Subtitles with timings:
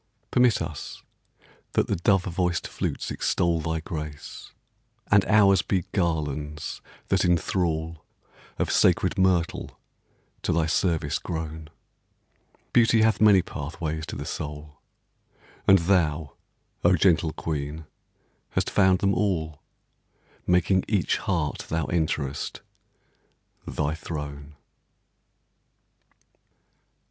[0.31, 1.03] Permit us
[1.73, 4.51] that the dove voiced flutes extol Thy grace,
[5.11, 8.03] and ours be garlands that enthrall
[8.57, 9.77] Of sacred myrtle
[10.41, 11.69] to thy service grown.
[12.73, 14.79] Beauty hath many pathways to the soul,
[15.67, 16.33] And thou,
[16.83, 17.85] O gentle queen,
[18.53, 19.61] hast found them all,
[20.47, 22.61] Making each heart thou enterest
[23.67, 24.55] thy throne.